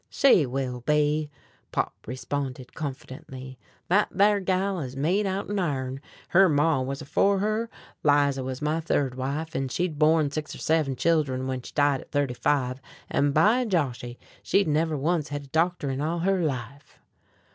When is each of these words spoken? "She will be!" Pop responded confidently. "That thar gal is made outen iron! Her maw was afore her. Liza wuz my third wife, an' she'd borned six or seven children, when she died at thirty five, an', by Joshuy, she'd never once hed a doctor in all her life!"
"She 0.09 0.47
will 0.47 0.81
be!" 0.81 1.29
Pop 1.71 1.93
responded 2.07 2.73
confidently. 2.73 3.59
"That 3.87 4.09
thar 4.11 4.39
gal 4.39 4.79
is 4.79 4.95
made 4.97 5.27
outen 5.27 5.59
iron! 5.59 6.01
Her 6.29 6.49
maw 6.49 6.81
was 6.81 7.03
afore 7.03 7.37
her. 7.37 7.69
Liza 8.01 8.43
wuz 8.43 8.55
my 8.63 8.79
third 8.79 9.13
wife, 9.13 9.55
an' 9.55 9.67
she'd 9.67 9.99
borned 9.99 10.33
six 10.33 10.55
or 10.55 10.57
seven 10.57 10.95
children, 10.95 11.45
when 11.45 11.61
she 11.61 11.71
died 11.75 12.01
at 12.01 12.09
thirty 12.09 12.33
five, 12.33 12.81
an', 13.11 13.31
by 13.31 13.63
Joshuy, 13.63 14.17
she'd 14.41 14.67
never 14.67 14.97
once 14.97 15.27
hed 15.29 15.43
a 15.43 15.47
doctor 15.49 15.91
in 15.91 16.01
all 16.01 16.17
her 16.17 16.41
life!" 16.41 16.97